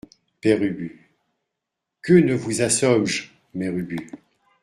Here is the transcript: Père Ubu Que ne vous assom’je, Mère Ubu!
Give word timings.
Père 0.41 0.59
Ubu 0.63 0.99
Que 2.01 2.13
ne 2.13 2.33
vous 2.33 2.63
assom’je, 2.63 3.29
Mère 3.53 3.77
Ubu! 3.77 4.09